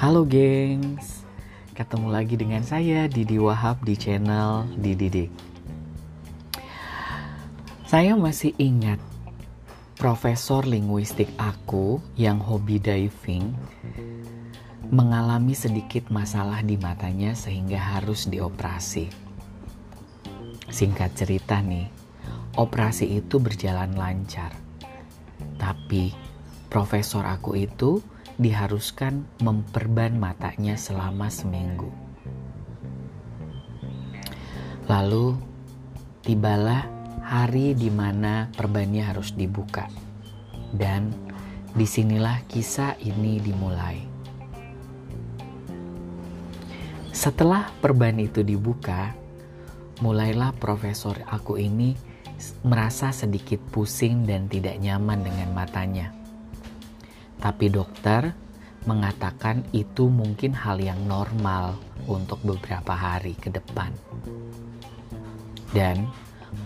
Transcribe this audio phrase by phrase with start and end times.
[0.00, 1.28] Halo gengs,
[1.76, 5.28] ketemu lagi dengan saya Didi Wahab di channel Didi.
[7.84, 8.96] Saya masih ingat
[10.00, 13.52] profesor linguistik aku yang hobi diving
[14.88, 19.12] mengalami sedikit masalah di matanya sehingga harus dioperasi.
[20.72, 21.92] Singkat cerita nih,
[22.56, 24.56] operasi itu berjalan lancar.
[25.60, 26.16] Tapi
[26.72, 28.00] profesor aku itu
[28.40, 31.92] diharuskan memperban matanya selama seminggu.
[34.88, 35.36] Lalu
[36.24, 36.88] tibalah
[37.20, 39.92] hari di mana perbannya harus dibuka.
[40.72, 41.12] Dan
[41.76, 44.08] di sinilah kisah ini dimulai.
[47.12, 49.12] Setelah perban itu dibuka,
[50.00, 51.92] mulailah profesor aku ini
[52.64, 56.19] merasa sedikit pusing dan tidak nyaman dengan matanya.
[57.40, 58.36] Tapi dokter
[58.84, 63.92] mengatakan itu mungkin hal yang normal untuk beberapa hari ke depan.
[65.72, 66.08] Dan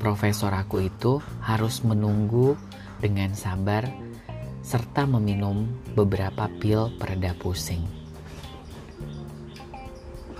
[0.00, 2.56] profesor aku itu harus menunggu
[3.04, 3.84] dengan sabar
[4.64, 7.84] serta meminum beberapa pil pereda pusing.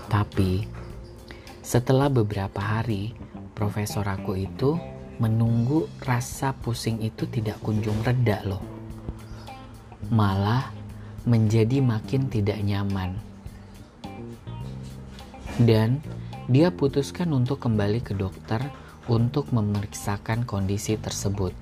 [0.09, 0.65] Tapi
[1.61, 3.13] setelah beberapa hari,
[3.53, 4.77] profesor aku itu
[5.21, 8.72] menunggu rasa pusing itu tidak kunjung reda loh
[10.11, 10.71] malah
[11.23, 13.15] menjadi makin tidak nyaman.
[15.61, 16.01] Dan
[16.49, 18.59] dia putuskan untuk kembali ke dokter
[19.07, 21.55] untuk memeriksakan kondisi tersebut.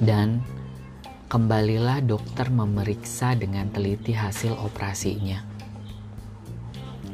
[0.00, 0.42] Dan
[1.30, 5.42] kembalilah dokter memeriksa dengan teliti hasil operasinya.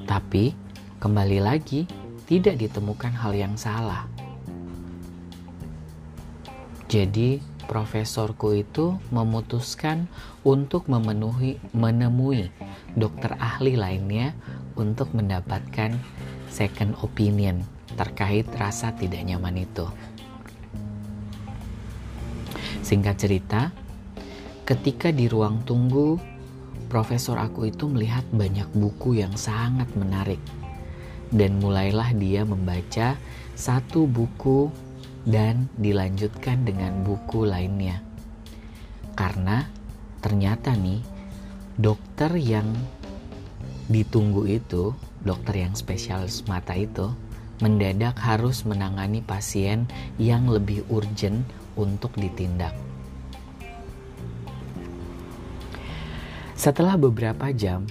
[0.09, 0.53] Tapi
[0.97, 1.85] kembali lagi
[2.25, 4.07] tidak ditemukan hal yang salah.
[6.91, 10.11] Jadi profesorku itu memutuskan
[10.43, 12.51] untuk memenuhi menemui
[12.99, 14.35] dokter ahli lainnya
[14.75, 15.95] untuk mendapatkan
[16.51, 17.63] second opinion
[17.95, 19.87] terkait rasa tidak nyaman itu.
[22.83, 23.71] Singkat cerita,
[24.67, 26.19] ketika di ruang tunggu,
[26.91, 30.43] profesor aku itu melihat banyak buku yang sangat menarik.
[31.31, 33.15] Dan mulailah dia membaca
[33.55, 34.90] satu buku
[35.29, 38.01] dan dilanjutkan dengan buku lainnya.
[39.17, 39.69] Karena
[40.25, 41.05] ternyata nih
[41.77, 42.69] dokter yang
[43.91, 44.95] ditunggu itu,
[45.25, 47.13] dokter yang spesialis mata itu
[47.61, 49.85] mendadak harus menangani pasien
[50.17, 51.45] yang lebih urgent
[51.77, 52.73] untuk ditindak.
[56.57, 57.89] Setelah beberapa jam,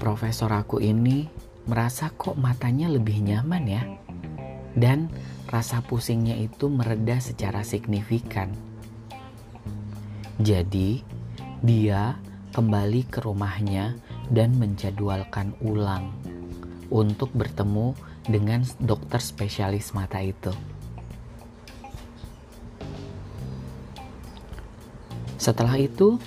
[0.00, 1.28] profesor aku ini
[1.68, 3.82] merasa kok matanya lebih nyaman ya.
[4.72, 5.12] Dan
[5.52, 8.52] rasa pusingnya itu mereda secara signifikan.
[10.40, 11.04] Jadi,
[11.60, 12.16] dia
[12.52, 13.96] kembali ke rumahnya
[14.32, 16.12] dan menjadwalkan ulang
[16.92, 17.96] untuk bertemu
[18.28, 20.52] dengan dokter spesialis mata itu.
[25.40, 26.22] Setelah itu,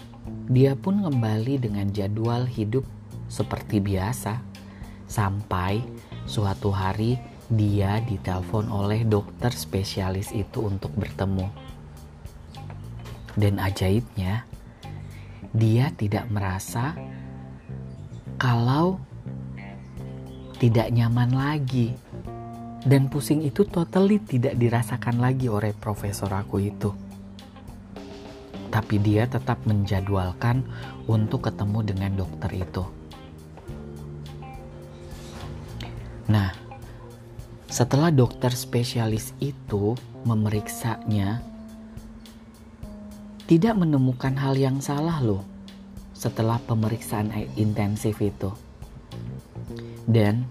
[0.52, 2.84] dia pun kembali dengan jadwal hidup
[3.32, 4.44] seperti biasa
[5.08, 5.82] sampai
[6.28, 11.46] suatu hari dia ditelepon oleh dokter spesialis itu untuk bertemu.
[13.36, 14.48] Dan ajaibnya,
[15.54, 16.98] dia tidak merasa
[18.42, 18.98] kalau
[20.58, 21.94] tidak nyaman lagi.
[22.86, 26.94] Dan pusing itu totally tidak dirasakan lagi oleh profesor aku itu.
[28.70, 30.62] Tapi dia tetap menjadwalkan
[31.10, 32.86] untuk ketemu dengan dokter itu.
[36.30, 36.65] Nah,
[37.76, 41.44] setelah dokter spesialis itu memeriksanya,
[43.52, 45.44] tidak menemukan hal yang salah loh
[46.16, 48.56] setelah pemeriksaan intensif itu.
[50.08, 50.48] Dan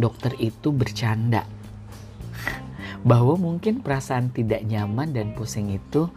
[0.00, 1.44] dokter itu bercanda
[3.10, 6.08] bahwa mungkin perasaan tidak nyaman dan pusing itu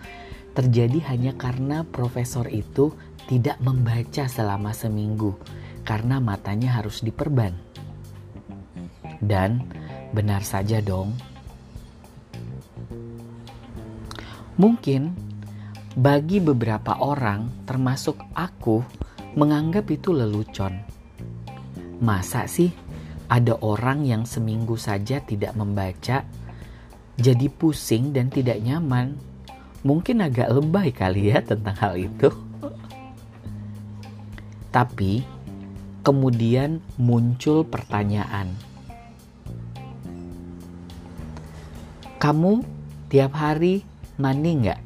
[0.56, 2.95] terjadi hanya karena profesor itu
[3.27, 5.35] tidak membaca selama seminggu
[5.83, 7.51] karena matanya harus diperban.
[9.19, 9.79] Dan
[10.09, 11.13] Benar saja dong.
[14.59, 15.29] Mungkin
[16.00, 18.83] bagi beberapa orang, termasuk aku,
[19.38, 20.79] menganggap itu lelucon.
[22.00, 22.71] Masa sih
[23.29, 26.25] ada orang yang seminggu saja tidak membaca,
[27.19, 29.19] jadi pusing dan tidak nyaman?
[29.83, 32.31] Mungkin agak lebay kali ya tentang hal itu.
[34.69, 35.23] Tapi
[36.03, 38.69] kemudian muncul pertanyaan
[42.19, 42.68] Kamu
[43.07, 43.80] tiap hari
[44.19, 44.81] mandi nggak?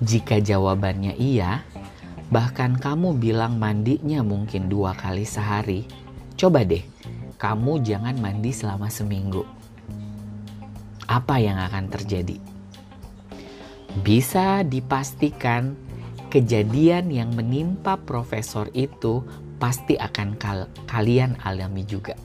[0.00, 1.68] Jika jawabannya iya,
[2.32, 5.84] bahkan kamu bilang mandinya mungkin dua kali sehari,
[6.32, 6.80] coba deh
[7.36, 9.44] kamu jangan mandi selama seminggu.
[11.12, 12.40] Apa yang akan terjadi?
[14.00, 15.76] Bisa dipastikan
[16.32, 19.20] kejadian yang menimpa profesor itu
[19.60, 22.16] pasti akan kal kalian alami juga.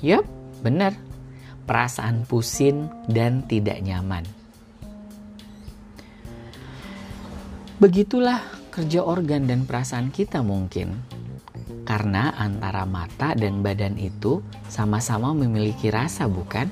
[0.00, 0.24] Yup,
[0.64, 1.09] benar.
[1.70, 4.26] Perasaan pusing dan tidak nyaman.
[7.78, 8.42] Begitulah
[8.74, 10.98] kerja organ dan perasaan kita mungkin.
[11.86, 16.66] Karena antara mata dan badan itu sama-sama memiliki rasa, bukan?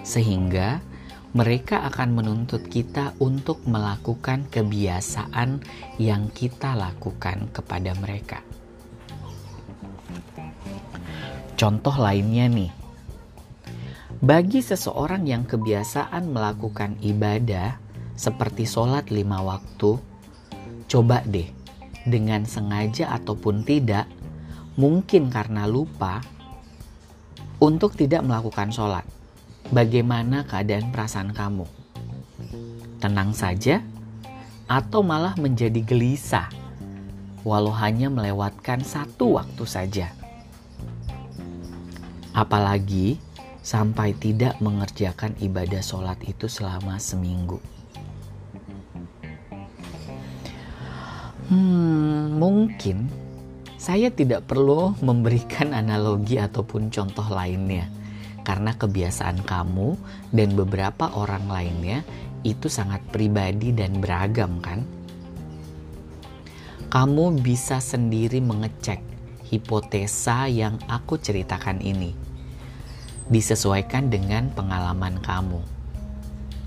[0.00, 0.80] Sehingga
[1.36, 5.60] mereka akan menuntut kita untuk melakukan kebiasaan
[6.00, 8.40] yang kita lakukan kepada mereka.
[11.58, 12.77] Contoh lainnya nih,
[14.18, 17.78] bagi seseorang yang kebiasaan melakukan ibadah
[18.18, 19.94] seperti sholat lima waktu,
[20.90, 21.46] coba deh
[22.02, 24.10] dengan sengaja ataupun tidak,
[24.74, 26.18] mungkin karena lupa,
[27.62, 29.06] untuk tidak melakukan sholat
[29.70, 31.66] bagaimana keadaan perasaan kamu?
[32.98, 33.78] Tenang saja,
[34.66, 36.50] atau malah menjadi gelisah,
[37.46, 40.10] walau hanya melewatkan satu waktu saja.
[42.34, 43.22] Apalagi
[43.68, 47.60] sampai tidak mengerjakan ibadah sholat itu selama seminggu.
[51.52, 53.12] Hmm, mungkin
[53.76, 57.92] saya tidak perlu memberikan analogi ataupun contoh lainnya
[58.40, 60.00] karena kebiasaan kamu
[60.32, 62.00] dan beberapa orang lainnya
[62.48, 64.80] itu sangat pribadi dan beragam kan?
[66.88, 69.04] Kamu bisa sendiri mengecek
[69.52, 72.27] hipotesa yang aku ceritakan ini.
[73.28, 75.60] Disesuaikan dengan pengalaman kamu.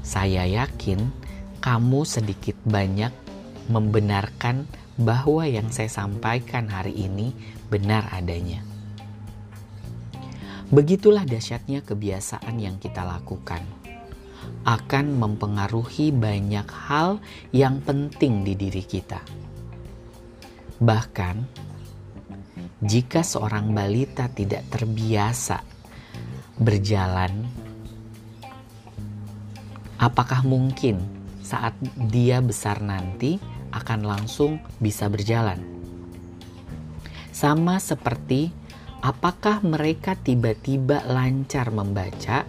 [0.06, 1.10] Saya yakin
[1.58, 3.10] kamu sedikit banyak
[3.66, 7.34] membenarkan bahwa yang saya sampaikan hari ini
[7.74, 8.62] benar adanya.
[10.70, 13.66] Begitulah dahsyatnya kebiasaan yang kita lakukan.
[14.62, 17.18] Akan mempengaruhi banyak hal
[17.50, 19.18] yang penting di diri kita.
[20.78, 21.36] Bahkan,
[22.86, 25.71] jika seorang balita tidak terbiasa
[26.62, 27.50] berjalan,
[29.98, 31.02] apakah mungkin
[31.42, 31.74] saat
[32.14, 33.42] dia besar nanti
[33.74, 35.58] akan langsung bisa berjalan?
[37.34, 38.54] Sama seperti
[39.02, 42.46] apakah mereka tiba-tiba lancar membaca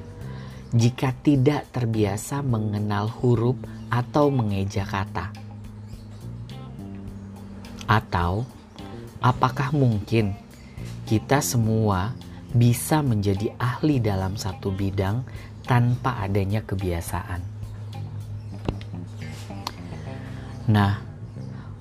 [0.76, 3.56] jika tidak terbiasa mengenal huruf
[3.88, 5.32] atau mengeja kata?
[7.88, 8.44] Atau
[9.24, 10.36] apakah mungkin
[11.08, 12.12] kita semua
[12.52, 15.24] bisa menjadi ahli dalam satu bidang
[15.64, 17.40] tanpa adanya kebiasaan?
[20.70, 21.00] Nah,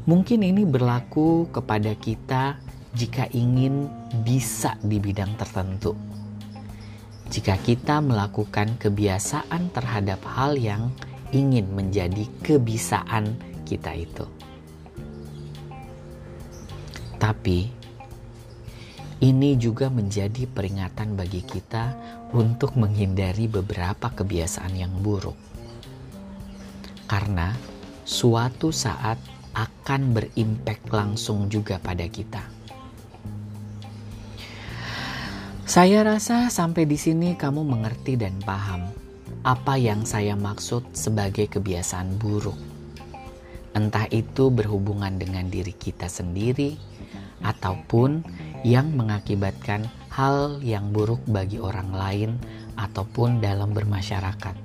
[0.10, 2.58] mungkin ini berlaku kepada kita
[2.92, 3.88] jika ingin
[4.26, 5.96] bisa di bidang tertentu.
[7.32, 10.92] Jika kita melakukan kebiasaan terhadap hal yang
[11.32, 14.28] ingin menjadi kebiasaan kita itu.
[17.16, 17.81] Tapi
[19.22, 21.94] ini juga menjadi peringatan bagi kita
[22.34, 25.38] untuk menghindari beberapa kebiasaan yang buruk.
[27.06, 27.54] Karena
[28.02, 29.22] suatu saat
[29.54, 32.42] akan berimpact langsung juga pada kita.
[35.70, 38.92] Saya rasa sampai di sini kamu mengerti dan paham
[39.46, 42.58] apa yang saya maksud sebagai kebiasaan buruk.
[43.72, 46.76] Entah itu berhubungan dengan diri kita sendiri
[47.40, 48.20] ataupun
[48.62, 52.32] yang mengakibatkan hal yang buruk bagi orang lain
[52.78, 54.56] ataupun dalam bermasyarakat.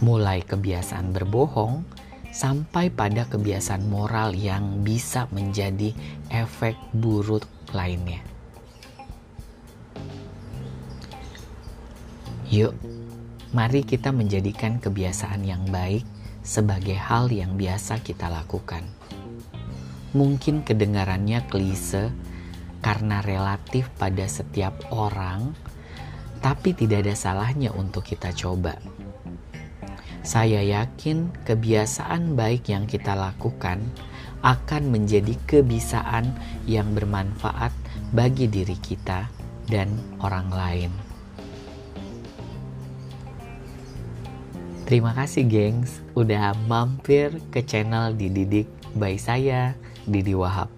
[0.00, 1.84] Mulai kebiasaan berbohong
[2.32, 5.92] sampai pada kebiasaan moral yang bisa menjadi
[6.32, 7.44] efek buruk
[7.76, 8.24] lainnya.
[12.50, 12.74] Yuk,
[13.54, 16.02] mari kita menjadikan kebiasaan yang baik
[16.42, 18.99] sebagai hal yang biasa kita lakukan.
[20.10, 22.10] Mungkin kedengarannya klise
[22.82, 25.54] karena relatif pada setiap orang,
[26.42, 28.74] tapi tidak ada salahnya untuk kita coba.
[30.20, 33.80] Saya yakin kebiasaan baik yang kita lakukan
[34.40, 36.32] akan menjadi kebiasaan
[36.64, 37.72] yang bermanfaat
[38.10, 39.28] bagi diri kita
[39.68, 40.92] dan orang lain.
[44.90, 49.74] Terima kasih gengs udah mampir ke channel Dididik by saya
[50.06, 50.72] Didi Wahab.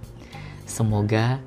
[0.66, 1.38] Semoga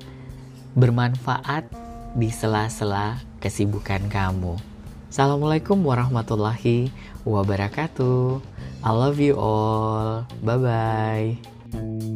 [0.76, 1.68] bermanfaat
[2.16, 4.56] di sela-sela kesibukan kamu.
[5.12, 6.92] Assalamualaikum warahmatullahi
[7.24, 8.40] wabarakatuh.
[8.84, 10.28] I love you all.
[10.44, 12.14] Bye bye.